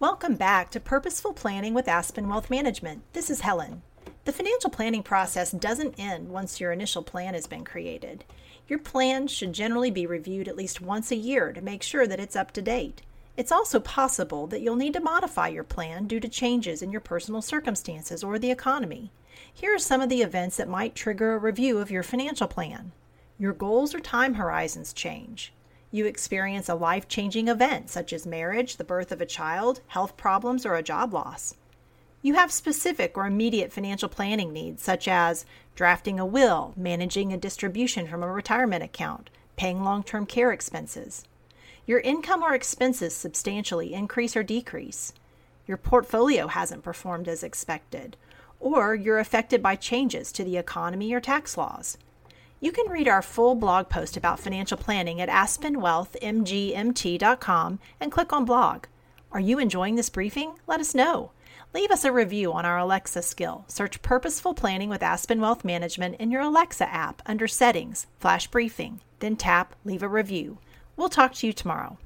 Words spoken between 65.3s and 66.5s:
Wealth Management in your